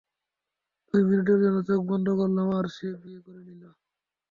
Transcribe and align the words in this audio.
দুই 0.87 1.01
মিনিটের 1.07 1.39
জন্য 1.43 1.57
চোখ 1.67 1.79
বন্ধ 1.89 2.07
করলাম 2.19 2.47
আর 2.57 2.65
সে 2.75 2.87
বিয়ে 3.01 3.19
করে 3.25 3.41
নিল। 3.47 3.63